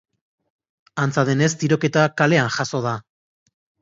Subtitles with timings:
[1.03, 2.95] Antza denez, tiroketa kalean jazo da.